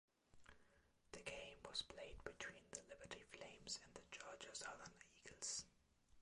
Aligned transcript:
The 1.11 1.19
game 1.19 1.59
was 1.69 1.83
played 1.83 2.23
between 2.23 2.63
the 2.71 2.79
Liberty 2.89 3.21
Flames 3.37 3.79
and 3.85 3.93
the 3.93 4.01
Georgia 4.11 4.49
Southern 4.51 4.95
Eagles. 5.15 5.65